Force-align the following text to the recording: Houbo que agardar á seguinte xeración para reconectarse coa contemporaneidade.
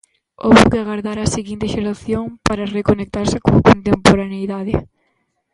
Houbo 0.43 0.61
que 0.71 0.79
agardar 0.81 1.17
á 1.23 1.25
seguinte 1.35 1.71
xeración 1.75 2.23
para 2.47 2.69
reconectarse 2.77 3.37
coa 3.45 3.65
contemporaneidade. 3.69 4.73